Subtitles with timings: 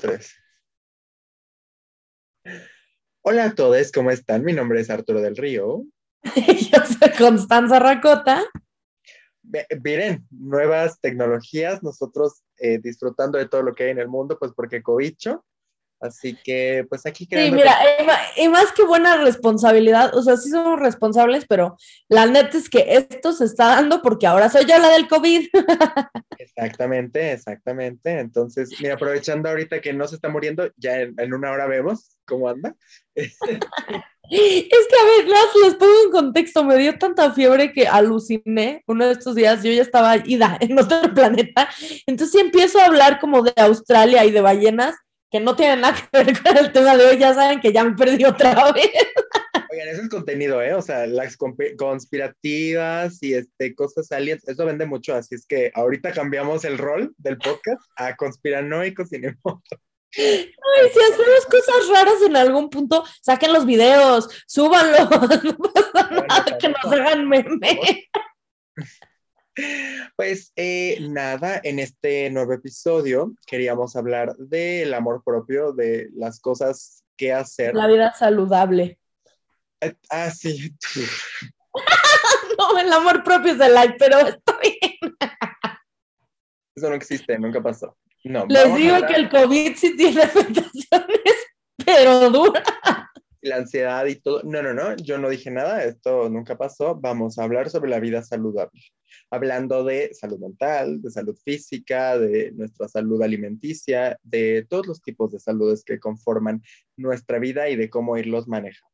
[0.00, 0.34] tres.
[3.22, 4.42] Hola a todos, ¿cómo están?
[4.44, 5.84] Mi nombre es Arturo del Río.
[6.34, 8.44] Yo soy Constanza Racota.
[9.82, 14.52] Miren, nuevas tecnologías, nosotros eh, disfrutando de todo lo que hay en el mundo, pues
[14.54, 15.44] porque cobicho.
[16.00, 17.76] Así que, pues aquí Sí, mira,
[18.36, 21.76] y más que buena responsabilidad, o sea, sí somos responsables, pero
[22.08, 25.48] la neta es que esto se está dando porque ahora soy yo la del COVID.
[26.38, 28.18] Exactamente, exactamente.
[28.18, 32.48] Entonces, mira, aprovechando ahorita que no se está muriendo, ya en, una hora vemos cómo
[32.48, 32.74] anda.
[33.14, 33.36] es
[34.30, 35.26] que, a ver,
[35.64, 39.70] les pongo en contexto, me dio tanta fiebre que aluciné uno de estos días, yo
[39.70, 41.68] ya estaba ida en otro planeta,
[42.06, 44.96] entonces empiezo a hablar como de Australia y de ballenas
[45.30, 47.84] que no tienen nada que ver con el tema de hoy, ya saben que ya
[47.84, 48.90] me perdí otra vez.
[49.70, 50.74] Oigan, eso es contenido, ¿eh?
[50.74, 56.12] O sea, las conspirativas y este, cosas aliens, eso vende mucho, así es que ahorita
[56.12, 59.20] cambiamos el rol del podcast a conspiranoicos y.
[60.12, 60.52] Ay,
[60.92, 65.08] si hacemos cosas raras en algún punto, saquen los videos, súbanlos,
[65.44, 68.08] no pasa nada, que nos hagan meme.
[70.16, 77.04] Pues eh, nada, en este nuevo episodio queríamos hablar del amor propio, de las cosas
[77.16, 77.74] que hacer.
[77.74, 78.98] La vida saludable.
[79.80, 80.74] Eh, ah, sí.
[82.58, 85.16] no, el amor propio es el like, pero está bien.
[86.74, 87.96] Eso no existe, nunca pasó.
[88.24, 91.34] No, Les digo que el COVID sí tiene afectaciones,
[91.84, 92.62] pero dura
[93.42, 94.42] la ansiedad y todo.
[94.42, 96.96] No, no, no, yo no dije nada, esto nunca pasó.
[96.96, 98.82] Vamos a hablar sobre la vida saludable,
[99.30, 105.32] hablando de salud mental, de salud física, de nuestra salud alimenticia, de todos los tipos
[105.32, 106.62] de saludes que conforman
[106.96, 108.90] nuestra vida y de cómo irlos manejando.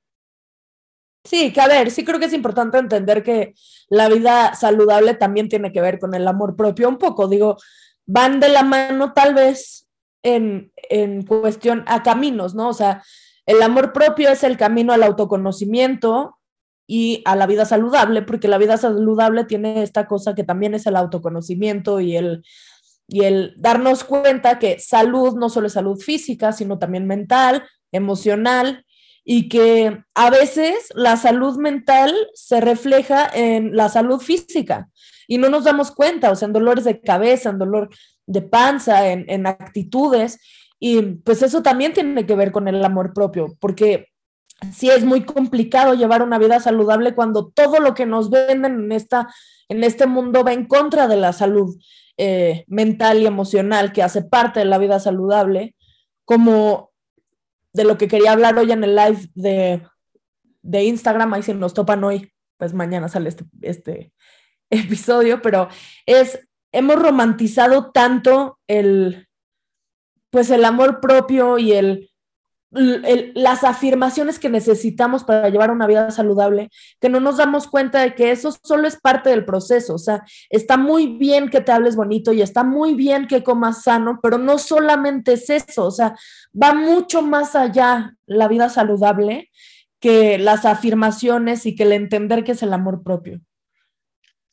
[1.25, 3.55] Sí, que a ver, sí creo que es importante entender que
[3.89, 7.57] la vida saludable también tiene que ver con el amor propio un poco, digo,
[8.07, 9.89] van de la mano tal vez
[10.23, 12.69] en, en cuestión a caminos, ¿no?
[12.69, 13.03] O sea,
[13.47, 16.37] el amor propio es el camino al autoconocimiento
[16.87, 20.87] y a la vida saludable, porque la vida saludable tiene esta cosa que también es
[20.87, 22.45] el autoconocimiento y el,
[23.09, 28.85] y el darnos cuenta que salud no solo es salud física, sino también mental, emocional,
[29.25, 34.89] y que a veces la salud mental se refleja en la salud física
[35.27, 37.91] y no nos damos cuenta, o sea, en dolores de cabeza, en dolor
[38.27, 40.39] de panza, en, en actitudes,
[40.79, 44.09] y pues eso también tiene que ver con el amor propio, porque
[44.73, 48.93] sí es muy complicado llevar una vida saludable cuando todo lo que nos venden en,
[48.93, 49.29] esta,
[49.69, 51.77] en este mundo va en contra de la salud
[52.19, 55.75] eh, mental y emocional que hace parte de la vida saludable,
[56.25, 56.91] como
[57.73, 59.83] de lo que quería hablar hoy en el live de,
[60.63, 64.13] de Instagram, ahí si nos topan hoy, pues mañana sale este, este
[64.71, 65.69] episodio, pero
[66.07, 69.26] es, hemos romantizado tanto el,
[70.37, 72.11] pues el amor propio y el,
[72.71, 76.69] las afirmaciones que necesitamos para llevar una vida saludable,
[77.01, 79.95] que no nos damos cuenta de que eso solo es parte del proceso.
[79.95, 83.83] O sea, está muy bien que te hables bonito y está muy bien que comas
[83.83, 85.87] sano, pero no solamente es eso.
[85.87, 86.15] O sea,
[86.53, 89.49] va mucho más allá la vida saludable
[90.01, 93.41] que las afirmaciones y que el entender que es el amor propio.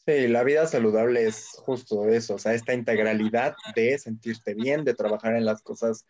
[0.05, 4.93] Sí, la vida saludable es justo eso, o sea, esta integralidad de sentirte bien, de
[4.93, 6.05] trabajar en las cosas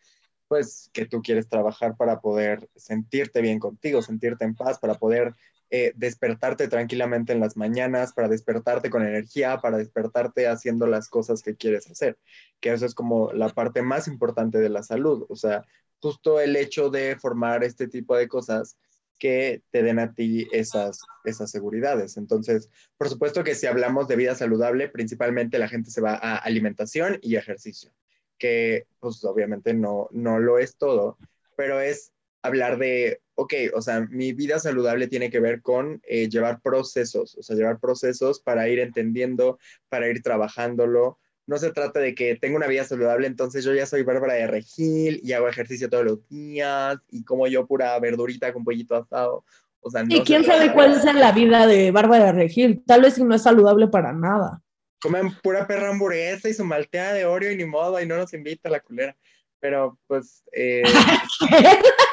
[0.47, 5.33] pues que tú quieres trabajar para poder sentirte bien contigo, sentirte en paz, para poder
[5.69, 11.41] eh, despertarte tranquilamente en las mañanas, para despertarte con energía, para despertarte haciendo las cosas
[11.41, 12.17] que quieres hacer,
[12.59, 15.65] que eso es como la parte más importante de la salud, o sea,
[15.99, 18.77] justo el hecho de formar este tipo de cosas
[19.19, 22.17] que te den a ti esas, esas seguridades.
[22.17, 26.37] Entonces, por supuesto que si hablamos de vida saludable, principalmente la gente se va a
[26.37, 27.91] alimentación y ejercicio,
[28.37, 31.17] que pues obviamente no, no lo es todo,
[31.55, 36.29] pero es hablar de, ok, o sea, mi vida saludable tiene que ver con eh,
[36.29, 39.57] llevar procesos, o sea, llevar procesos para ir entendiendo,
[39.89, 43.85] para ir trabajándolo, no se trata de que tengo una vida saludable, entonces yo ya
[43.85, 48.53] soy Bárbara de Regil y hago ejercicio todos los días y como yo pura verdurita
[48.53, 49.43] con pollito asado.
[49.81, 53.19] O sea, y quién sabe cuál es la vida de Bárbara de Regil, tal vez
[53.19, 54.61] no es saludable para nada.
[55.01, 58.33] Comen pura perra hamburguesa y su malteada de Oreo y ni modo, y no nos
[58.33, 59.17] invita a la culera.
[59.59, 60.43] Pero pues...
[60.53, 60.83] Eh...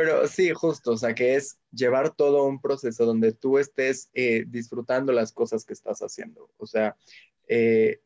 [0.00, 4.44] Pero sí, justo, o sea, que es llevar todo un proceso donde tú estés eh,
[4.48, 6.50] disfrutando las cosas que estás haciendo.
[6.56, 6.96] O sea,
[7.48, 8.00] eh,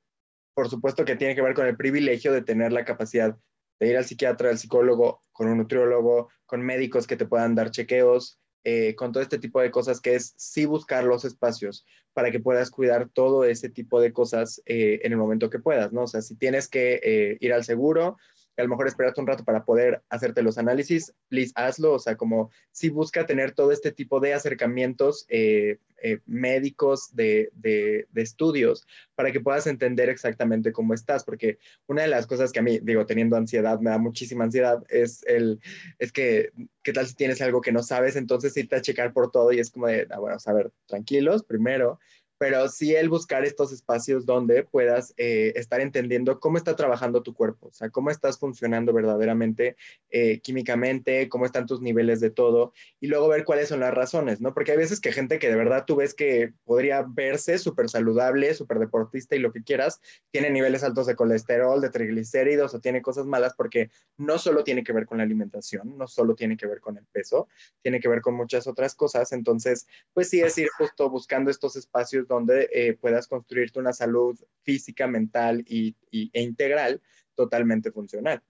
[0.55, 3.39] por supuesto que tiene que ver con el privilegio de tener la capacidad
[3.79, 7.71] de ir al psiquiatra, al psicólogo, con un nutriólogo, con médicos que te puedan dar
[7.71, 12.33] chequeos, eh, con todo este tipo de cosas, que es sí buscar los espacios para
[12.33, 16.03] que puedas cuidar todo ese tipo de cosas en el momento que puedas, ¿no?
[16.03, 18.17] O sea, si tienes que ir al seguro,
[18.57, 22.17] a lo mejor esperarte un rato para poder hacerte los análisis, please hazlo, o sea,
[22.17, 28.87] como si busca tener todo este tipo de acercamientos eh, eh, médicos de, de, estudios
[29.15, 32.79] para que puedas entender exactamente cómo estás, porque una de las cosas que a mí,
[32.83, 35.61] digo, teniendo ansiedad, me da muchísima ansiedad, es el,
[35.99, 36.51] es que,
[36.83, 38.17] ¿qué tal si tienes algo que no sabes?
[38.17, 41.43] Entonces irte a checar por todo y es como de, ah, bueno, a ver, tranquilos,
[41.43, 41.99] primero,
[42.39, 47.35] pero sí el buscar estos espacios donde puedas eh, estar entendiendo cómo está trabajando tu
[47.35, 49.77] cuerpo, o sea, cómo estás funcionando verdaderamente
[50.11, 54.41] eh, químicamente, cómo están tus niveles de todo, y luego ver cuáles son las razones,
[54.41, 54.55] ¿no?
[54.55, 58.55] Porque hay veces que gente que de verdad tú ves que podría verse súper saludable,
[58.55, 60.01] súper deportista y lo que quieras,
[60.31, 64.83] tiene niveles altos de colesterol, de triglicéridos o tiene cosas malas porque no solo tiene
[64.83, 67.49] que ver con la alimentación, no solo tiene que ver con el peso,
[67.83, 71.77] tiene que ver con muchas otras cosas, entonces, pues sí es ir justo buscando estos
[71.77, 77.01] espacios donde eh, puedas construirte una salud física, mental y, e integral
[77.35, 78.43] totalmente funcional.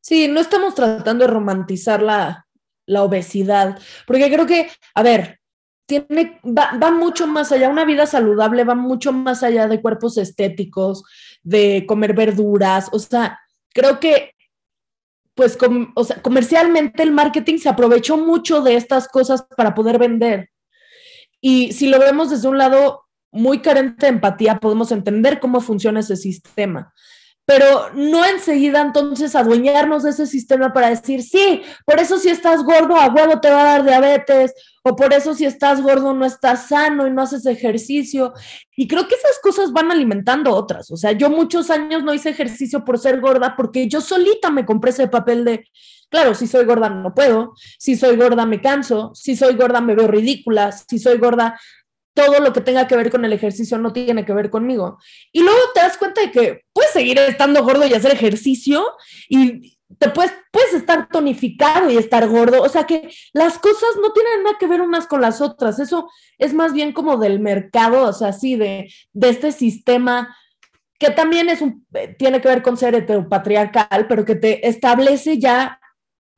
[0.00, 2.46] Sí, no estamos tratando de romantizar la,
[2.86, 5.40] la obesidad, porque creo que, a ver,
[5.86, 10.16] tiene, va, va, mucho más allá, una vida saludable va mucho más allá de cuerpos
[10.18, 11.02] estéticos,
[11.42, 13.38] de comer verduras, o sea,
[13.72, 14.34] creo que
[15.40, 15.56] pues
[15.94, 20.49] o sea, comercialmente el marketing se aprovechó mucho de estas cosas para poder vender.
[21.40, 26.00] Y si lo vemos desde un lado muy carente de empatía, podemos entender cómo funciona
[26.00, 26.92] ese sistema.
[27.46, 32.62] Pero no enseguida entonces adueñarnos de ese sistema para decir, sí, por eso si estás
[32.62, 34.54] gordo, a huevo te va a dar diabetes,
[34.84, 38.32] o por eso si estás gordo no estás sano y no haces ejercicio.
[38.76, 40.90] Y creo que esas cosas van alimentando otras.
[40.92, 44.64] O sea, yo muchos años no hice ejercicio por ser gorda porque yo solita me
[44.64, 45.64] compré ese papel de,
[46.10, 49.94] Claro, si soy gorda no puedo, si soy gorda me canso, si soy gorda me
[49.94, 51.58] veo ridícula, si soy gorda
[52.14, 54.98] todo lo que tenga que ver con el ejercicio no tiene que ver conmigo.
[55.32, 58.84] Y luego te das cuenta de que puedes seguir estando gordo y hacer ejercicio
[59.28, 62.62] y te puedes, puedes estar tonificado y estar gordo.
[62.62, 65.78] O sea que las cosas no tienen nada que ver unas con las otras.
[65.78, 70.36] Eso es más bien como del mercado, o sea, sí, de, de este sistema
[70.98, 71.86] que también es un,
[72.18, 75.79] tiene que ver con ser heteropatriarcal, pero que te establece ya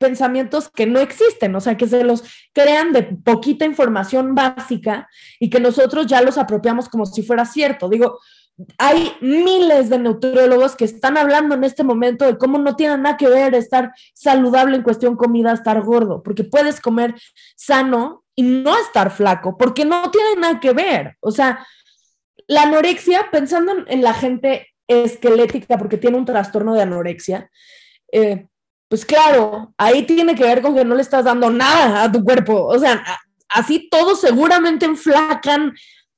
[0.02, 2.22] pensamientos que no existen, o sea, que se los
[2.52, 5.08] crean de poquita información básica
[5.40, 7.88] y que nosotros ya los apropiamos como si fuera cierto.
[7.88, 8.18] Digo,
[8.78, 13.16] hay miles de nutriólogos que están hablando en este momento de cómo no tiene nada
[13.16, 17.14] que ver estar saludable en cuestión comida, estar gordo, porque puedes comer
[17.56, 21.16] sano y no estar flaco, porque no tiene nada que ver.
[21.20, 21.66] O sea,
[22.46, 27.50] la anorexia, pensando en, la gente esquelética, porque tiene un trastorno de anorexia,
[28.12, 28.48] eh,
[28.92, 32.22] pues claro, ahí tiene que ver con que no le estás dando nada a tu
[32.22, 32.66] cuerpo.
[32.66, 33.02] O sea,
[33.48, 35.72] así todos seguramente enflacan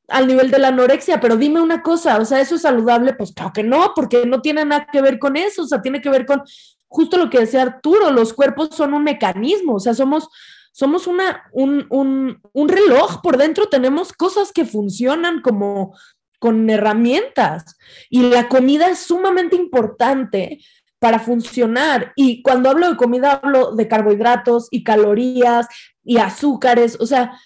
[0.08, 3.14] al nivel de la anorexia, pero dime una cosa, o sea, ¿eso es saludable?
[3.14, 6.00] Pues claro que no, porque no tiene nada que ver con eso, o sea, tiene
[6.00, 6.42] que ver con
[6.88, 10.28] justo lo que decía Arturo, los cuerpos son un mecanismo, o sea, somos,
[10.72, 15.96] somos una, un, un, un reloj, por dentro tenemos cosas que funcionan como
[16.40, 17.76] con herramientas
[18.10, 20.58] y la comida es sumamente importante
[21.04, 22.14] para funcionar.
[22.16, 25.66] Y cuando hablo de comida, hablo de carbohidratos y calorías
[26.02, 26.96] y azúcares.
[26.98, 27.38] O sea,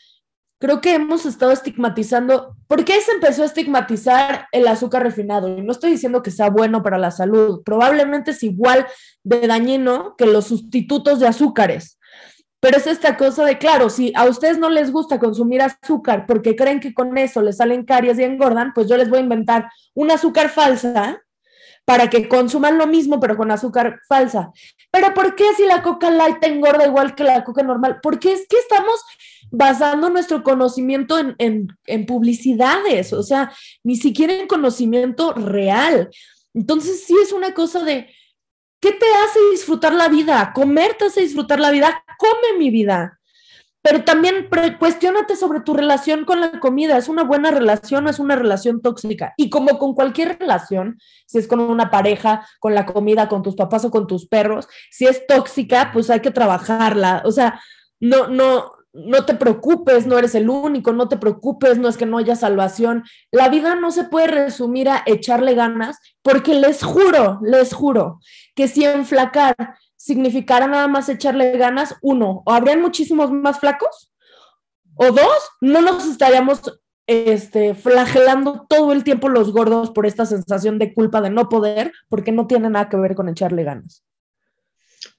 [0.61, 2.55] creo que hemos estado estigmatizando.
[2.69, 5.49] ¿Por qué se empezó a estigmatizar el azúcar refinado?
[5.49, 7.63] Y no estoy diciendo que sea bueno para la salud.
[7.65, 8.87] Probablemente es igual
[9.25, 11.99] de dañino que los sustitutos de azúcares.
[12.61, 16.55] Pero es esta cosa de, claro, si a ustedes no les gusta consumir azúcar porque
[16.55, 19.69] creen que con eso les salen caries y engordan, pues yo les voy a inventar
[19.97, 21.21] un azúcar falsa
[21.89, 24.53] para que consuman lo mismo, pero con azúcar falsa.
[24.91, 28.01] Pero ¿por qué si la coca light engorda igual que la coca normal?
[28.03, 29.01] Porque es que estamos
[29.51, 33.51] basando nuestro conocimiento en, publicidades, o sea,
[33.83, 36.11] ni siquiera en conocimiento real.
[36.53, 38.15] Entonces sí es una cosa de,
[38.81, 40.53] ¿qué te hace disfrutar la vida?
[40.55, 43.18] Comer te hace disfrutar la vida, come mi vida
[43.83, 46.97] pero también cuestionate sobre tu relación con la comida.
[46.97, 49.35] ¿Es una buena relación o es una relación tóxica?
[49.37, 53.55] Y como con cualquier relación, si es con una pareja, con la comida, con tus
[53.55, 57.23] papás o con tus perros, si es tóxica, pues hay que trabajarla.
[57.25, 57.61] O sea,
[58.01, 62.07] no, no, no te preocupes, no eres el único, no te preocupes, no es que
[62.07, 63.05] no haya salvación.
[63.31, 68.21] La vida no se puede resumir a echarle ganas, porque les juro, les juro,
[68.55, 69.55] que si enflacar
[70.09, 74.11] significara nada más echarle ganas, uno, o habrían muchísimos más flacos,
[74.95, 76.63] o dos, no nos estaríamos
[77.07, 81.93] este, flagelando todo el tiempo los gordos por esta sensación de culpa de no poder,
[82.09, 84.03] porque no tiene nada que ver con echarle ganas.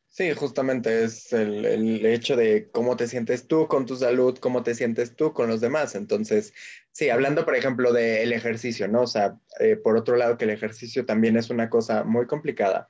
[0.08, 4.74] Sí, justamente es el, hecho de cómo te sientes tú con tu salud, cómo te
[4.74, 5.94] sientes tú con los demás.
[5.94, 6.52] Entonces,
[6.92, 9.04] sí, hablando, por ejemplo, del ejercicio, ¿no?
[9.04, 12.90] O sea, eh, por otro lado, que el ejercicio también es una cosa muy complicada,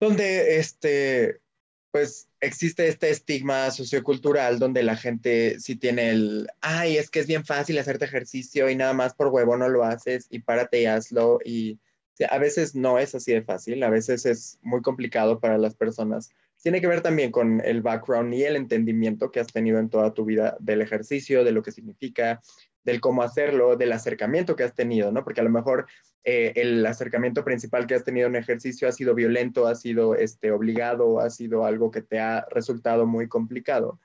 [0.00, 1.40] donde, este,
[1.92, 7.26] pues, existe este estigma sociocultural donde la gente sí tiene el, ay, es que es
[7.26, 10.86] bien fácil hacerte ejercicio y nada más por huevo no lo haces y párate y
[10.86, 11.78] hazlo y
[12.28, 16.30] a veces no es así de fácil, a veces es muy complicado para las personas.
[16.62, 20.12] Tiene que ver también con el background y el entendimiento que has tenido en toda
[20.12, 22.42] tu vida del ejercicio, de lo que significa,
[22.84, 25.24] del cómo hacerlo, del acercamiento que has tenido, ¿no?
[25.24, 25.86] Porque a lo mejor
[26.24, 30.52] eh, el acercamiento principal que has tenido en ejercicio ha sido violento, ha sido este,
[30.52, 33.98] obligado, ha sido algo que te ha resultado muy complicado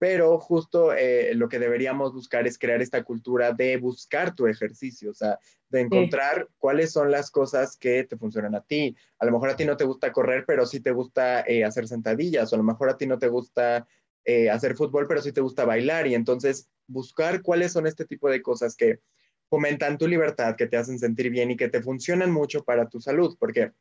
[0.00, 5.10] pero justo eh, lo que deberíamos buscar es crear esta cultura de buscar tu ejercicio,
[5.10, 8.96] o sea, de encontrar cuáles son las cosas que te funcionan a ti.
[9.18, 11.86] A lo mejor a ti no te gusta correr, pero sí te gusta eh, hacer
[11.86, 13.86] sentadillas, o a lo mejor a ti no te gusta
[14.24, 18.28] eh, hacer fútbol, pero sí te gusta bailar, y entonces buscar cuáles son este tipo
[18.28, 19.00] de cosas que
[19.48, 23.00] fomentan tu libertad, que te hacen sentir bien y que te funcionan mucho para tu
[23.00, 23.72] salud, porque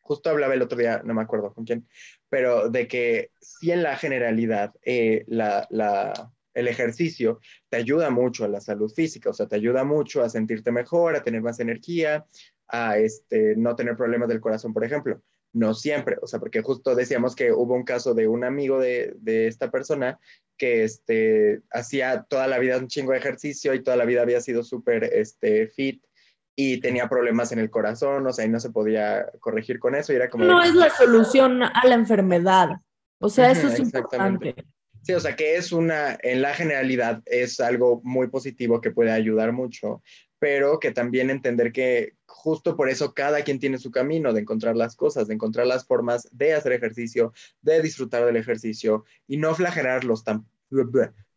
[0.00, 1.86] justo hablaba el otro día, no me acuerdo con quién,
[2.28, 5.24] pero de que si en la generalidad eh,
[6.54, 10.28] el ejercicio te ayuda mucho a la salud física, o sea, te ayuda mucho a
[10.28, 12.26] sentirte mejor, a tener más energía,
[12.68, 15.22] a este, no tener problemas del corazón, por ejemplo.
[15.52, 19.16] No siempre, o sea, porque justo decíamos que hubo un caso de un amigo de,
[19.24, 20.18] esta persona
[20.56, 24.40] que este, hacía toda la vida un chingo de ejercicio y toda la vida había
[24.40, 26.02] sido súper este, fit
[26.54, 30.12] y tenía problemas en el corazón, o sea, y no se podía corregir con eso.
[30.12, 32.70] Y era como no es la solución a la enfermedad.
[33.18, 34.54] O sea, eso es importante.
[35.02, 39.10] Sí, o sea, que es una, en la generalidad, es algo muy positivo que puede
[39.10, 40.02] ayudar mucho,
[40.42, 44.74] pero que también entender que justo por eso cada quien tiene su camino de encontrar
[44.74, 49.54] las cosas, de encontrar las formas de hacer ejercicio, de disfrutar del ejercicio y no
[49.54, 50.44] flagelarlos tan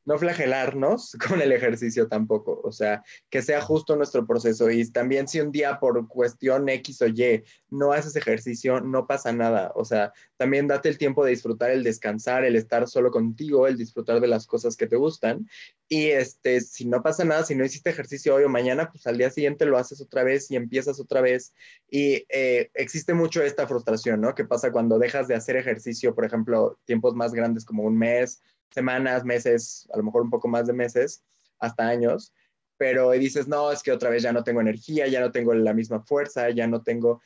[0.06, 5.28] no flagelarnos con el ejercicio tampoco, o sea, que sea justo nuestro proceso y también
[5.28, 9.84] si un día por cuestión X o Y no haces ejercicio, no pasa nada, o
[9.84, 14.22] sea, también date el tiempo de disfrutar, el descansar, el estar solo contigo, el disfrutar
[14.22, 15.48] de las cosas que te gustan
[15.88, 19.18] y este, si no pasa nada, si no hiciste ejercicio hoy o mañana, pues al
[19.18, 21.54] día siguiente lo haces otra vez y empiezas otra vez
[21.90, 24.34] y eh, existe mucho esta frustración, ¿no?
[24.34, 28.42] Que pasa cuando dejas de hacer ejercicio, por ejemplo, tiempos más grandes como un mes
[28.69, 31.24] semanas, meses, a lo mejor un poco más de meses,
[31.60, 32.34] hasta años,
[32.77, 35.74] pero dices, no, es que otra vez ya no tengo energía, ya no tengo la
[35.74, 37.22] misma fuerza, ya no tengo,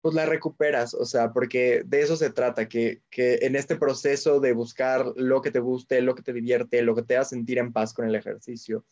[0.00, 4.40] pues la recuperas, o sea, porque de eso se trata, que, que en este proceso
[4.40, 7.58] de buscar lo que te guste, lo que te divierte, lo que te haga sentir
[7.58, 8.84] en paz con el ejercicio,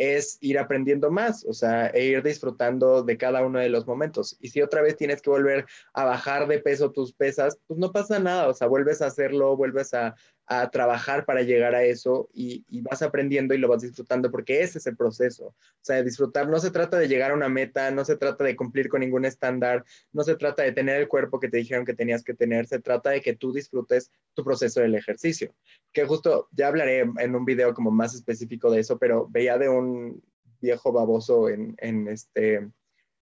[0.00, 4.34] es ir aprendiendo más, o sea, e ir disfrutando de cada uno de los momentos.
[4.40, 7.92] Y si otra vez tienes que volver a bajar de peso tus pesas, pues no
[7.92, 10.14] pasa nada, o sea, vuelves a hacerlo, vuelves a,
[10.50, 14.78] a trabajar para llegar a eso y, vas aprendiendo y lo vas disfrutando porque ese
[14.78, 15.44] es el proceso.
[15.44, 18.56] O sea, disfrutar no se trata de llegar a una meta, no se trata de
[18.56, 21.94] cumplir con ningún estándar, no se trata de tener el cuerpo que te dijeron que
[21.94, 25.54] tenías que tener, se trata de que tú disfrutes tu proceso del ejercicio.
[25.92, 29.68] Que justo ya hablaré en un video como más específico de eso, pero veía de
[29.90, 30.22] un
[30.60, 32.70] viejo baboso en, en este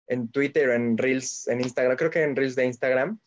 [0.08, 3.20] en Twitter, en Reels, en Instagram, creo que en Reels de Instagram,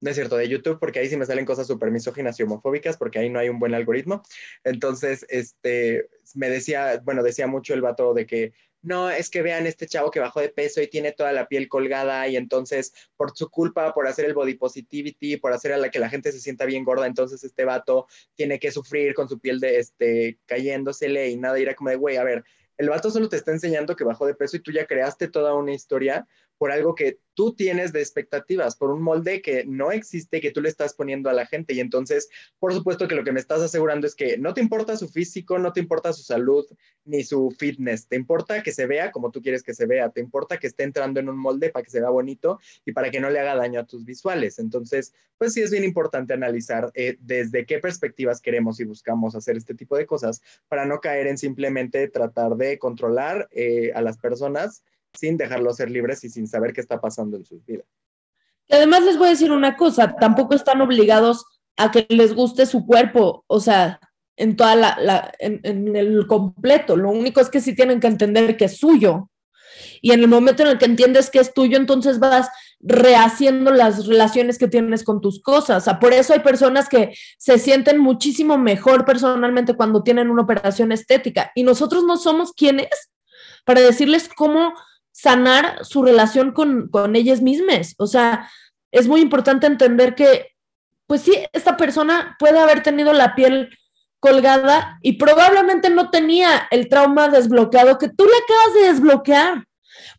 [0.00, 2.96] no es cierto, de YouTube, porque ahí sí me salen cosas súper misóginas y homofóbicas,
[2.96, 4.22] porque ahí no hay un buen algoritmo.
[4.64, 9.66] Entonces, este, me decía, bueno, decía mucho el vato de que, no, es que vean
[9.66, 13.36] este chavo que bajó de peso y tiene toda la piel colgada y entonces por
[13.36, 16.38] su culpa, por hacer el body positivity, por hacer a la que la gente se
[16.38, 18.06] sienta bien gorda, entonces este vato
[18.36, 21.96] tiene que sufrir con su piel de, este, cayéndosele y nada, y era como de,
[21.96, 22.44] güey, a ver,
[22.78, 25.54] el vato solo te está enseñando que bajó de peso y tú ya creaste toda
[25.54, 26.26] una historia
[26.58, 30.60] por algo que tú tienes de expectativas, por un molde que no existe, que tú
[30.60, 31.72] le estás poniendo a la gente.
[31.72, 34.96] Y entonces, por supuesto que lo que me estás asegurando es que no te importa
[34.96, 36.66] su físico, no te importa su salud,
[37.04, 40.20] ni su fitness, te importa que se vea como tú quieres que se vea, te
[40.20, 43.20] importa que esté entrando en un molde para que se vea bonito y para que
[43.20, 44.58] no le haga daño a tus visuales.
[44.58, 49.56] Entonces, pues sí es bien importante analizar eh, desde qué perspectivas queremos y buscamos hacer
[49.56, 54.18] este tipo de cosas para no caer en simplemente tratar de controlar eh, a las
[54.18, 54.82] personas
[55.14, 57.86] sin dejarlos ser libres y sin saber qué está pasando en sus vidas.
[58.70, 61.44] además les voy a decir una cosa, tampoco están obligados
[61.76, 64.00] a que les guste su cuerpo, o sea,
[64.38, 66.96] en toda la, en, el completo.
[66.96, 69.30] Lo único es que sí tienen que entender que es suyo.
[70.00, 72.48] Y en el momento en el que entiendes que es tuyo, entonces vas
[72.80, 75.82] rehaciendo las relaciones que tienes con tus cosas.
[75.82, 80.42] O sea, por eso hay personas que se sienten muchísimo mejor personalmente cuando tienen una
[80.42, 81.50] operación estética.
[81.56, 82.88] Y nosotros no somos quienes
[83.64, 84.72] para decirles cómo
[85.20, 87.96] sanar su relación con, con ellas mismas.
[87.98, 88.48] O sea,
[88.92, 90.46] es muy importante entender que
[91.08, 93.70] pues sí, esta persona puede haber tenido la piel
[94.20, 99.64] colgada y probablemente no tenía el trauma desbloqueado que tú le acabas de desbloquear,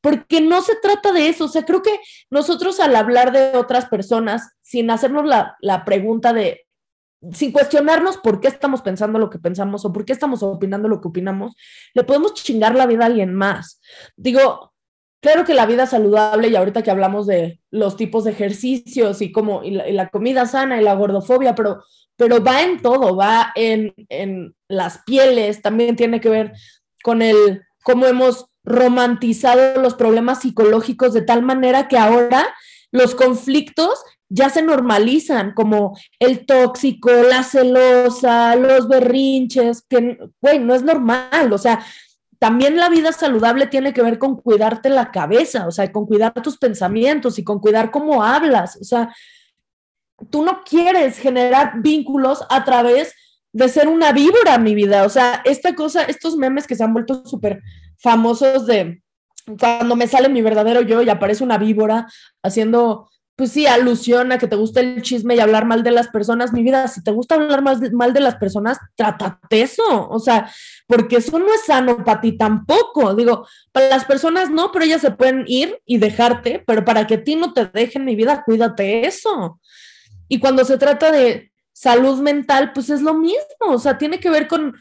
[0.01, 1.45] porque no se trata de eso.
[1.45, 6.33] O sea, creo que nosotros al hablar de otras personas, sin hacernos la, la pregunta
[6.33, 6.65] de,
[7.33, 11.01] sin cuestionarnos por qué estamos pensando lo que pensamos o por qué estamos opinando lo
[11.01, 11.55] que opinamos,
[11.93, 13.79] le podemos chingar la vida a alguien más.
[14.17, 14.73] Digo,
[15.21, 19.31] claro que la vida saludable, y ahorita que hablamos de los tipos de ejercicios y
[19.31, 21.83] cómo, y la, comida sana y la gordofobia, pero,
[22.15, 26.53] pero va en todo, va en, en las pieles, también tiene que ver
[27.03, 32.45] con el cómo hemos romantizado los problemas psicológicos de tal manera que ahora
[32.91, 40.75] los conflictos ya se normalizan, como el tóxico, la celosa, los berrinches, que, güey, no
[40.75, 41.83] es normal, o sea,
[42.39, 46.33] también la vida saludable tiene que ver con cuidarte la cabeza, o sea, con cuidar
[46.41, 48.77] tus pensamientos y con cuidar cómo hablas.
[48.79, 49.13] O sea,
[50.29, 53.13] tú no quieres generar vínculos a través
[53.51, 55.05] de ser una víbora, mi vida.
[55.05, 57.61] O sea, esta cosa, estos memes que se han vuelto súper
[57.97, 59.01] famosos de
[59.59, 62.07] cuando me sale mi verdadero yo y aparece una víbora
[62.43, 66.09] haciendo pues sí, alusión a que te gusta el chisme y hablar mal de las
[66.09, 66.51] personas.
[66.51, 70.09] Mi vida, si te gusta hablar mal de, mal de las personas, trátate eso.
[70.09, 70.51] O sea,
[70.87, 73.15] porque eso no es sano para ti tampoco.
[73.15, 77.13] Digo, para las personas no, pero ellas se pueden ir y dejarte, pero para que
[77.13, 79.61] a ti no te dejen mi vida, cuídate eso.
[80.27, 83.37] Y cuando se trata de salud mental, pues es lo mismo.
[83.67, 84.75] O sea, tiene que ver con,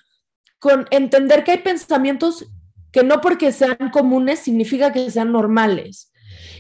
[0.59, 2.45] con entender que hay pensamientos
[2.91, 6.11] que no porque sean comunes significa que sean normales.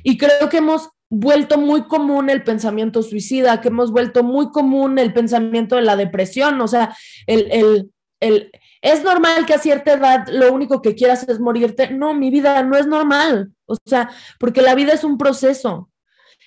[0.05, 4.99] Y creo que hemos vuelto muy común el pensamiento suicida, que hemos vuelto muy común
[4.99, 6.97] el pensamiento de la depresión, o sea,
[7.27, 8.51] el, el, el,
[8.83, 11.91] es normal que a cierta edad lo único que quieras es morirte.
[11.91, 15.91] No, mi vida no es normal, o sea, porque la vida es un proceso.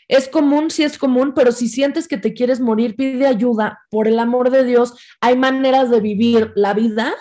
[0.08, 3.80] Es común, sí es común, pero si sientes que te quieres morir, pide ayuda.
[3.90, 7.16] Por el amor de Dios, hay maneras de vivir la vida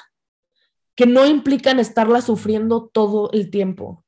[0.96, 4.04] que no implican estarla sufriendo todo el tiempo.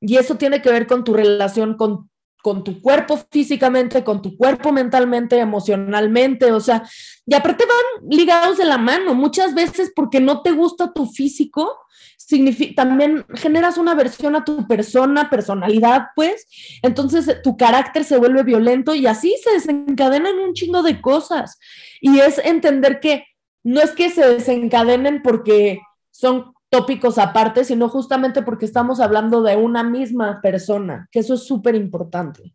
[0.00, 2.08] Y eso tiene que ver con tu relación con
[2.44, 6.86] con tu cuerpo físicamente, con tu cuerpo mentalmente, emocionalmente, o sea,
[7.24, 11.74] y aparte van ligados de la mano, muchas veces porque no te gusta tu físico,
[12.76, 16.46] también generas una versión a tu persona, personalidad, pues,
[16.82, 21.58] entonces tu carácter se vuelve violento y así se desencadenan un chingo de cosas.
[22.02, 23.24] Y es entender que
[23.62, 29.54] no es que se desencadenen porque son tópicos aparte, sino justamente porque estamos hablando de
[29.54, 32.52] una misma persona, que eso es súper importante.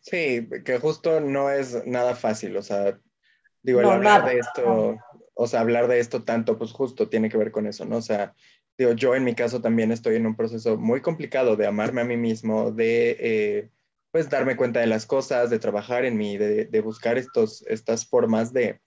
[0.00, 2.98] Sí, que justo no es nada fácil, o sea,
[3.62, 4.96] digo, el hablar de esto,
[5.34, 7.98] o sea, hablar de esto tanto, pues justo tiene que ver con eso, ¿no?
[7.98, 8.34] O sea,
[8.78, 12.06] digo, yo en mi caso también estoy en un proceso muy complicado de amarme a
[12.06, 13.70] mí mismo, de, eh,
[14.10, 18.06] pues, darme cuenta de las cosas, de trabajar en mí, de, de buscar estos, estas
[18.06, 18.80] formas de,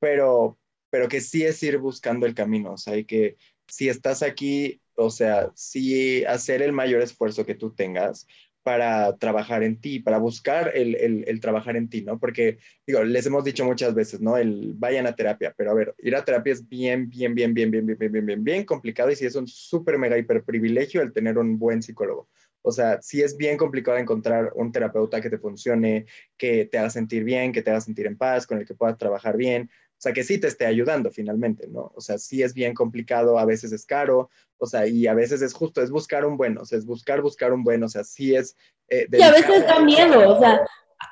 [0.00, 0.58] pero,
[0.90, 3.36] pero que sí es ir buscando el camino, o sea, hay que
[3.68, 8.26] si estás aquí, o sea, sí hacer el mayor esfuerzo que tú tengas
[8.62, 10.94] para trabajar en ti, para buscar el,
[11.26, 12.18] el, trabajar en ti, ¿no?
[12.18, 14.36] Porque, digo, les hemos dicho muchas veces, ¿no?
[14.36, 17.70] El vayan a terapia, pero a ver, ir a terapia es bien, bien, bien, bien,
[17.70, 21.02] bien, bien, bien, bien, bien, bien complicado y sí es un súper, mega, hiper privilegio
[21.02, 22.28] el tener un buen psicólogo.
[22.62, 26.90] O sea, sí es bien complicado encontrar un terapeuta que te funcione, que te haga
[26.90, 29.68] sentir bien, que te haga sentir en paz, con el que puedas trabajar bien.
[30.02, 31.92] O sea, que sí te esté ayudando finalmente, ¿no?
[31.94, 35.42] O sea, sí es bien complicado, a veces es caro, o sea, y a veces
[35.42, 38.02] es justo, es buscar un bueno, o sea, es buscar, buscar un bueno, o sea,
[38.02, 38.56] sí es...
[38.88, 40.60] Eh, y a veces da miedo, o sea,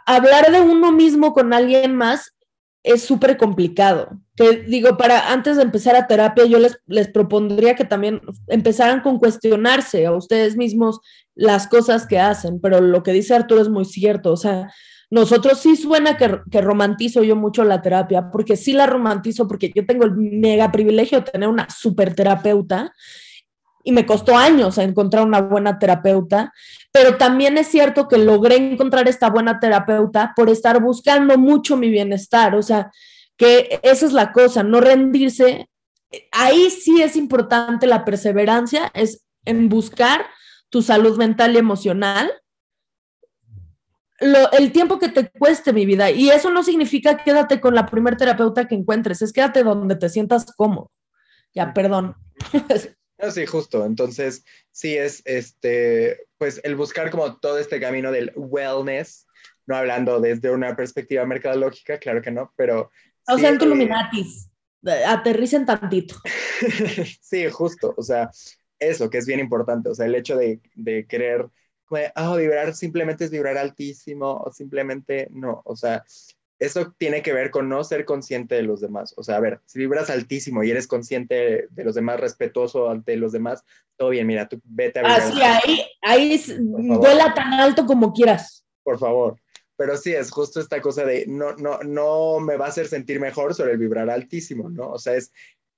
[0.07, 2.35] hablar de uno mismo con alguien más
[2.83, 4.19] es súper complicado.
[4.35, 9.03] Que digo, para antes de empezar a terapia, yo les, les propondría que también empezaran
[9.03, 10.99] con cuestionarse a ustedes mismos
[11.37, 14.69] las cosas que hacen, pero lo que dice Arturo es muy cierto, o sea,
[15.11, 19.85] nosotros sí suena que, romantizo yo mucho la terapia, porque sí la romantizo, porque yo
[19.85, 22.93] tengo el mega privilegio de tener una super terapeuta
[23.83, 26.53] y me costó años encontrar una buena terapeuta,
[26.93, 31.91] pero también es cierto que logré encontrar esta buena terapeuta por estar buscando mucho mi
[31.91, 32.93] bienestar, o sea,
[33.37, 35.69] que esa es la cosa, no rendirse.
[36.31, 40.27] Ahí sí es importante la perseverancia, es en buscar
[40.69, 42.31] tu salud mental y emocional
[44.21, 46.11] el tiempo que te cueste mi vida.
[46.11, 50.09] Y eso no significa quédate con la primer terapeuta que encuentres, es quédate donde te
[50.09, 50.91] sientas cómodo.
[51.55, 52.15] Ya, perdón.
[53.31, 53.85] sí, justo.
[53.85, 59.27] Entonces, sí es este, pues el buscar como todo este camino del wellness,
[59.67, 62.91] no hablando desde una perspectiva mercadológica, claro que no, pero...
[63.27, 64.51] O sea, en tu Illuminatis,
[65.07, 66.17] aterricen tantito.
[67.21, 67.95] sí, justo.
[67.97, 68.31] O sea,
[68.79, 71.47] eso que es bien importante, o sea, el hecho de, de querer
[72.15, 76.05] ah, vibrar simplemente es vibrar altísimo o simplemente no, o sea,
[76.61, 79.15] eso tiene que ver con no ser consciente de los demás.
[79.17, 83.17] O sea, a ver, si vibras altísimo y eres consciente de los demás, respetuoso ante
[83.17, 83.65] los demás,
[83.97, 85.21] todo bien, mira, tú vete a vibrar.
[85.23, 88.67] Así, ahí, ahí vuela tan alto como quieras.
[88.83, 89.41] Por favor.
[89.77, 93.19] Pero sí, es justo esta cosa de no, no, no me va a hacer sentir
[93.19, 94.91] mejor sobre el vibrar altísimo, ¿no?
[94.91, 95.33] O sea, es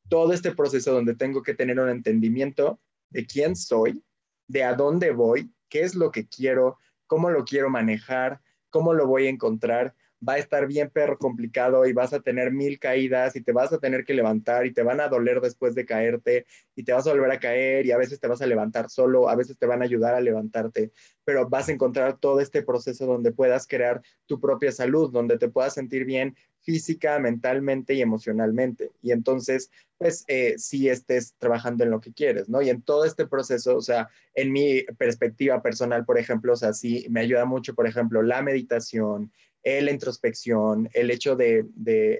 [0.08, 4.02] todo este proceso donde tengo que tener un entendimiento de quién soy,
[4.48, 9.06] de a dónde voy, qué es lo que quiero, cómo lo quiero manejar, cómo lo
[9.06, 9.94] voy a encontrar
[10.26, 13.72] va a estar bien perro complicado y vas a tener mil caídas y te vas
[13.72, 17.06] a tener que levantar y te van a doler después de caerte y te vas
[17.06, 19.66] a volver a caer y a veces te vas a levantar solo, a veces te
[19.66, 20.92] van a ayudar a levantarte,
[21.24, 25.48] pero vas a encontrar todo este proceso donde puedas crear tu propia salud, donde te
[25.48, 28.90] puedas sentir bien física, mentalmente y emocionalmente.
[29.02, 32.62] Y entonces, pues, eh, si estés trabajando en lo que quieres, ¿no?
[32.62, 36.72] Y en todo este proceso, o sea, en mi perspectiva personal, por ejemplo, o sea,
[36.72, 39.32] sí me ayuda mucho, por ejemplo, la meditación,
[39.64, 41.66] la introspección, el hecho de,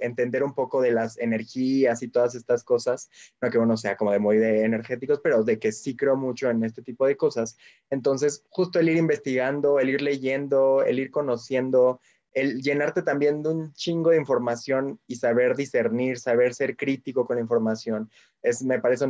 [0.02, 4.12] entender un poco de las energías y todas estas cosas, no que uno sea como
[4.12, 7.57] de muy de energéticos, pero de que sí creo mucho en este tipo de cosas.
[7.90, 12.00] Entonces, justo el ir investigando, el ir leyendo, el ir conociendo,
[12.33, 17.37] el llenarte también de un chingo de información y saber discernir, saber ser crítico con
[17.37, 18.11] la información,
[18.42, 19.07] es, me parece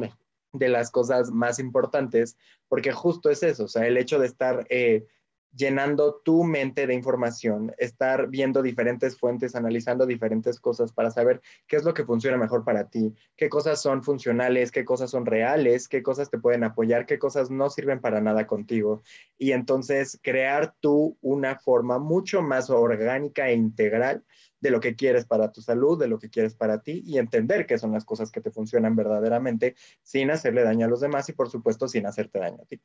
[0.55, 2.37] de las cosas más importantes,
[2.69, 4.67] porque justo es eso, o sea, el hecho de estar...
[4.71, 5.07] Eh,
[5.55, 11.77] llenando tu mente de información, estar viendo diferentes fuentes, analizando diferentes cosas para saber qué
[11.77, 15.89] es lo que funciona mejor para ti, qué cosas son funcionales, qué cosas son reales,
[15.89, 19.03] qué cosas te pueden apoyar, qué cosas no sirven para nada contigo.
[19.39, 24.25] Y entonces crear tú una forma mucho más orgánica e integral
[24.61, 27.67] de lo que quieres para tu salud, de lo que quieres para ti y entender
[27.67, 31.33] qué son las cosas que te funcionan verdaderamente sin hacerle daño a los demás y
[31.33, 32.81] por supuesto sin hacerte daño a ti.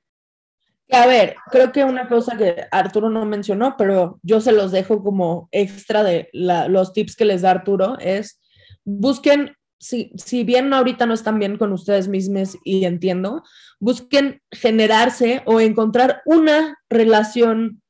[0.90, 5.04] A ver, creo que una cosa que Arturo no mencionó, pero yo se los dejo
[5.04, 8.40] como extra de los tips que les da Arturo, es
[8.86, 13.44] busquen, si, si bien ahorita no están bien con ustedes mismos y entiendo,
[13.80, 17.82] busquen generarse o encontrar una relación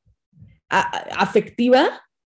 [0.70, 1.86] afectiva,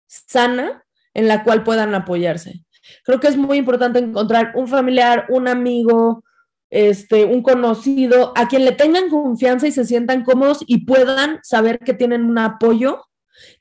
[0.06, 2.64] sana, en la cual puedan apoyarse.
[3.04, 6.24] Creo que es muy importante encontrar un familiar, un amigo,
[6.70, 11.78] este, un conocido, a quien le tengan confianza y se sientan cómodos y puedan saber
[11.78, 13.04] que tienen un apoyo.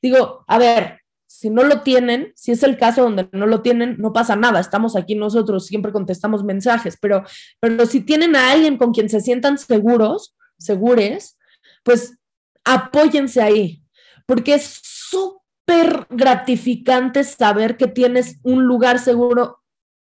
[0.02, 3.98] Digo, a ver, si no lo tienen, si es el caso donde no lo tienen,
[4.00, 7.24] no pasa nada, estamos aquí nosotros, siempre contestamos mensajes, pero,
[7.60, 11.38] pero si tienen a alguien con quien se sientan seguros, segures,
[11.84, 12.18] pues
[12.64, 13.84] apóyense ahí,
[14.26, 19.60] porque es súper gratificante saber que tienes un lugar seguro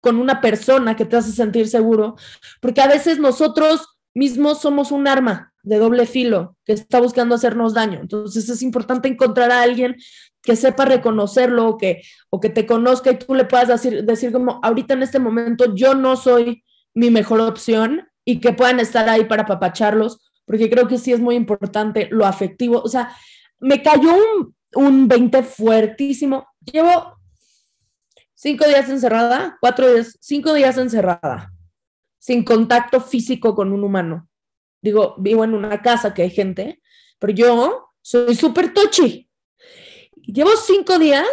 [0.06, 2.14] con una persona que te hace sentir seguro,
[2.60, 7.74] porque a veces nosotros mismos somos un arma de doble filo que está buscando hacernos
[7.74, 7.98] daño.
[8.00, 9.96] Entonces es importante encontrar a alguien
[10.44, 14.30] que sepa reconocerlo o que, o que te conozca y tú le puedas decir, decir
[14.30, 16.62] como, ahorita en este momento yo no soy
[16.94, 21.18] mi mejor opción y que puedan estar ahí para papacharlos, porque creo que sí es
[21.18, 22.80] muy importante lo afectivo.
[22.80, 23.10] O sea,
[23.58, 26.46] me cayó un, un 20 fuertísimo.
[26.60, 27.15] Llevo
[28.36, 31.52] cinco días encerrada, cuatro días, cinco días encerrada,
[32.18, 34.28] sin contacto físico con un humano.
[34.80, 36.80] Digo, vivo en una casa que hay gente,
[37.18, 39.28] pero yo soy súper tochi.
[40.22, 41.26] Llevo cinco días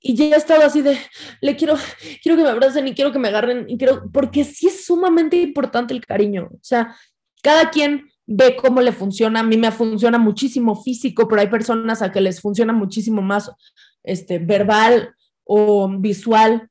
[0.00, 0.98] y ya he estado así de,
[1.40, 1.76] le quiero,
[2.22, 5.36] quiero que me abracen y quiero que me agarren, y quiero, porque sí es sumamente
[5.36, 6.48] importante el cariño.
[6.52, 6.94] O sea,
[7.42, 9.40] cada quien ve cómo le funciona.
[9.40, 13.50] A mí me funciona muchísimo físico, pero hay personas a que les funciona muchísimo más
[14.02, 15.14] este, verbal
[15.48, 16.68] o visual,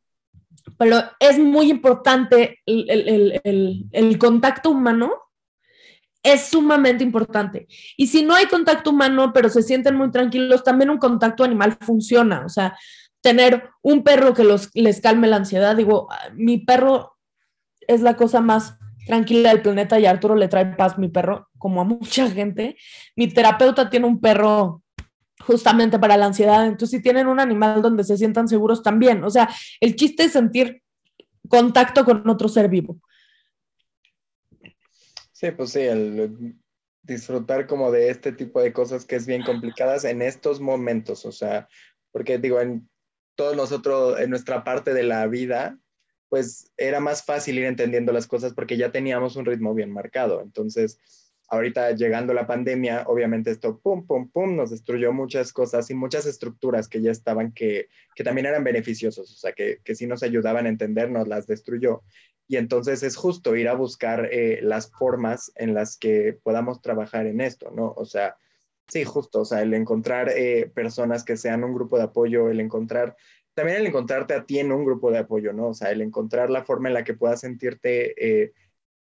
[0.77, 5.11] pero es muy importante el, contacto humano,
[6.21, 7.67] es sumamente importante.
[7.97, 11.77] Y si no hay contacto humano, pero se sienten muy tranquilos, también un contacto animal
[11.81, 12.45] funciona.
[12.45, 12.77] O sea,
[13.21, 15.75] tener un perro que los, les calme la ansiedad.
[15.75, 17.17] Digo, mi perro
[17.87, 21.81] es la cosa más tranquila del planeta y Arturo le trae paz mi perro, como
[21.81, 22.77] a mucha gente.
[23.15, 24.83] Mi terapeuta tiene un perro
[25.47, 26.65] justamente para la ansiedad.
[26.67, 30.33] Entonces, si tienen un animal donde se sientan seguros también, o sea, el chiste es
[30.33, 30.83] sentir
[31.47, 32.99] contacto con otro ser vivo.
[35.31, 35.81] Sí, pues sí,
[37.01, 41.31] disfrutar como de este tipo de cosas que es bien complicadas en estos momentos, o
[41.31, 41.69] sea,
[42.11, 42.89] porque digo, en
[43.35, 45.79] todos nosotros, en nuestra parte de la vida,
[46.27, 50.41] pues era más fácil ir entendiendo las cosas porque ya teníamos un ritmo bien marcado.
[50.41, 50.99] Entonces,
[51.47, 56.25] ahorita llegando la pandemia, obviamente esto, pum, pum, pum, nos destruyó muchas cosas y muchas
[56.25, 60.23] estructuras que ya estaban, que, que también eran beneficiosos, o sea, que, que sí nos
[60.23, 62.03] ayudaban a entendernos, las destruyó.
[62.47, 67.27] Y entonces es justo ir a buscar eh, las formas en las que podamos trabajar
[67.27, 67.93] en esto, ¿no?
[67.97, 68.37] O sea,
[68.87, 72.59] sí, justo, o sea, el encontrar eh, personas que sean un grupo de apoyo, el
[72.59, 73.15] encontrar
[73.53, 75.69] también el encontrarte a ti en un grupo de apoyo, ¿no?
[75.69, 78.53] O sea, el encontrar la forma en la que puedas sentirte eh,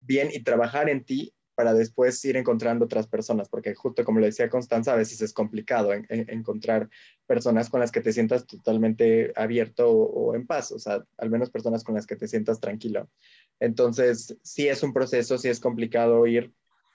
[0.01, 4.29] bien y trabajar en ti para después ir encontrando otras personas, porque justo como le
[4.29, 6.89] decía Constanza, a veces es complicado encontrar
[7.27, 11.51] personas con las que te sientas totalmente abierto o, en paz, o sea, al menos
[11.51, 13.11] personas con las que te sientas tranquilo.
[13.59, 16.51] Entonces, sí es un proceso, sí es complicado ir,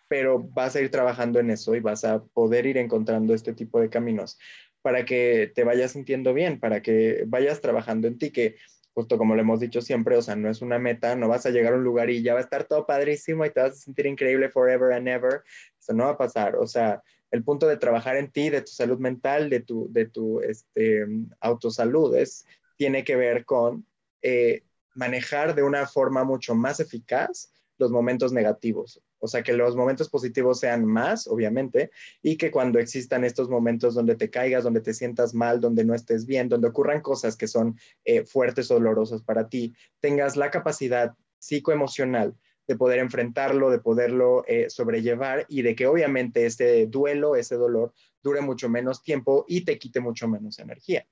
[0.08, 3.80] pero vas a ir trabajando en eso y vas a poder ir encontrando este tipo
[3.80, 4.40] de caminos
[4.82, 8.56] para que te vayas sintiendo bien, para que vayas trabajando en ti, que
[8.96, 11.50] justo como lo hemos dicho siempre, o sea, no es una meta, no vas a
[11.50, 13.76] llegar a un lugar y ya va a estar todo padrísimo y te vas a
[13.76, 15.44] sentir increíble forever and ever.
[15.78, 16.56] Eso no va a pasar.
[16.56, 20.06] O sea, el punto de trabajar en ti, de tu salud mental, de tu, de
[20.06, 21.06] tu este,
[21.42, 22.46] autosalud, es,
[22.78, 23.86] tiene que ver con
[24.22, 29.02] eh, manejar de una forma mucho más eficaz los momentos negativos.
[29.20, 33.96] O sea, que los momentos positivos sean más, obviamente, y que cuando existan estos momentos
[33.96, 37.48] donde te caigas, donde te sientas mal, donde no estés bien, donde ocurran cosas que
[37.48, 42.36] son eh, fuertes o dolorosas para ti, tengas la capacidad psicoemocional
[42.68, 47.94] de poder enfrentarlo, de poderlo eh, sobrellevar y de que obviamente ese duelo, ese dolor,
[48.24, 51.06] dure mucho menos tiempo y te quite mucho menos energía.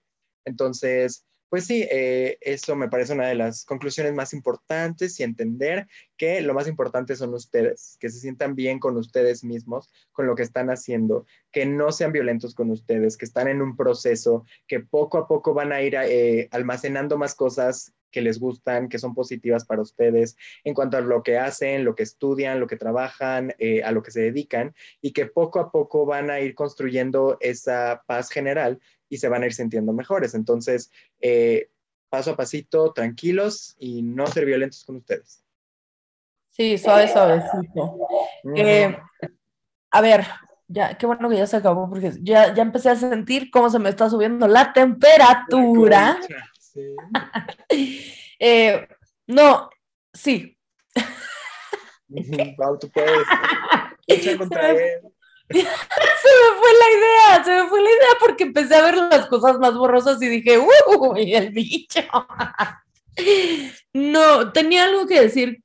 [0.46, 5.88] Entonces, pues sí, eh, eso me parece una de las conclusiones más importantes y entender
[6.18, 10.34] que lo más importante son ustedes, que se sientan bien con ustedes mismos, con lo
[10.34, 14.80] que están haciendo, que no sean violentos con ustedes, que están en un proceso, que
[14.80, 19.14] poco a poco van a ir eh, almacenando más cosas que les gustan, que son
[19.14, 23.54] positivas para ustedes en cuanto a lo que hacen, lo que estudian, lo que trabajan,
[23.58, 27.38] eh, a lo que se dedican, y que poco a poco van a ir construyendo
[27.42, 30.34] esa paz general y se van a ir sintiendo mejores.
[30.36, 31.70] Entonces, eh,
[32.10, 35.44] paso a pasito, tranquilos y no ser violentos con ustedes.
[36.52, 37.98] Sí, suave, suavecito.
[38.56, 38.96] Eh,
[39.90, 40.26] a ver,
[40.68, 43.80] ya, qué bueno que ya se acabó porque ya, ya empecé a sentir cómo se
[43.80, 46.20] me está subiendo la temperatura.
[48.46, 48.88] Eh,
[49.28, 49.70] no,
[50.14, 50.58] sí.
[52.10, 54.38] tú puedes.
[54.38, 54.76] contra
[55.50, 55.66] se me
[56.60, 59.76] fue la idea, se me fue la idea porque empecé a ver las cosas más
[59.76, 62.02] borrosas y dije, uy, el bicho.
[63.94, 65.64] no, tenía algo que decir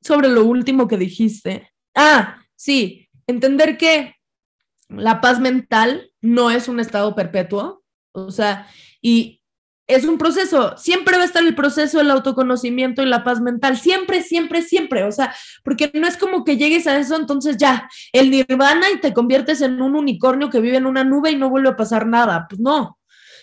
[0.00, 1.70] sobre lo último que dijiste.
[1.94, 4.16] Ah, sí, entender que
[4.88, 8.68] la paz mental no es un estado perpetuo, o sea,
[9.00, 9.42] y
[9.86, 13.76] es un proceso, siempre va a estar el proceso del autoconocimiento y la paz mental,
[13.76, 17.88] siempre, siempre, siempre, o sea, porque no es como que llegues a eso, entonces ya,
[18.12, 21.50] el nirvana y te conviertes en un unicornio que vive en una nube y no
[21.50, 22.98] vuelve a pasar nada, pues no, o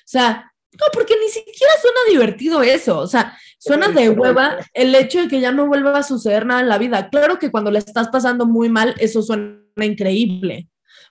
[0.05, 5.21] sea, no, porque ni siquiera suena divertido eso, o sea, suena de hueva el hecho
[5.21, 7.09] de que ya no vuelva a suceder nada en la vida.
[7.09, 10.69] Claro que cuando le estás pasando muy mal, eso suena increíble,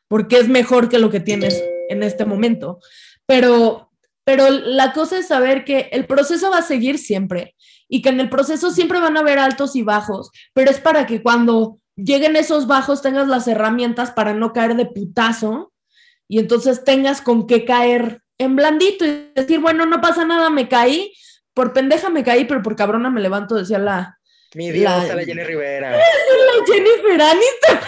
[0.08, 2.80] porque es mejor que lo que tienes en este momento,
[3.26, 3.89] pero
[4.30, 7.56] pero la cosa es saber que el proceso va a seguir siempre
[7.88, 11.04] y que en el proceso siempre van a haber altos y bajos, pero es para
[11.04, 15.72] que cuando lleguen esos bajos tengas las herramientas para no caer de putazo
[16.28, 20.68] y entonces tengas con qué caer en blandito y decir, bueno, no pasa nada, me
[20.68, 21.12] caí,
[21.52, 24.16] por pendeja me caí, pero por cabrona me levanto, decía la...
[24.54, 25.90] Mi Dios, la, la Jenny Rivera.
[25.90, 26.02] La
[26.72, 27.80] Jennifer Aniston.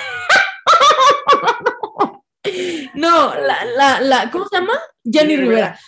[2.94, 4.72] no, la, la, la, ¿cómo se llama?
[5.05, 5.78] Jenny, Rivera.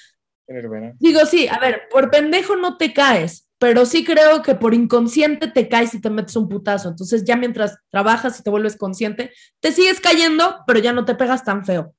[0.98, 5.48] Digo, sí, a ver, por pendejo no te caes, pero sí creo que por inconsciente
[5.48, 6.90] te caes y te metes un putazo.
[6.90, 9.30] Entonces ya mientras trabajas y te vuelves consciente,
[9.60, 11.94] te sigues cayendo, pero ya no te pegas tan feo.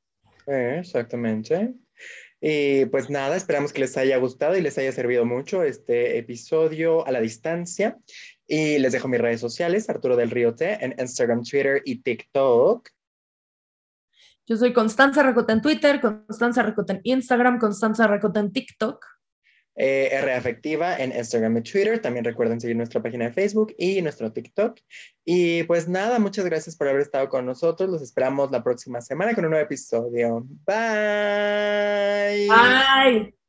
[0.47, 1.73] exactamente.
[2.39, 7.07] Y pues nada, esperamos que les haya gustado y les haya servido mucho este episodio
[7.07, 7.97] a la distancia.
[8.47, 12.87] Y les dejo mis redes sociales, Arturo del Río T, en Instagram, Twitter y TikTok.
[14.47, 19.03] Yo soy Constanza Racota en Twitter, Constanza Racota en Instagram, Constanza Racota en TikTok.
[19.77, 21.99] Eh, R Afectiva en Instagram y Twitter.
[21.99, 24.79] También recuerden seguir nuestra página de Facebook y nuestro TikTok.
[25.25, 27.89] Y pues nada, muchas gracias por haber estado con nosotros.
[27.89, 30.45] Los esperamos la próxima semana con un nuevo episodio.
[30.65, 32.47] Bye.
[32.47, 33.44] Bye.